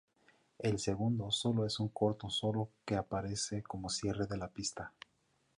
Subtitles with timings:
[0.57, 4.93] El segundo solo es un corto solo que aparece como cierre de la pista.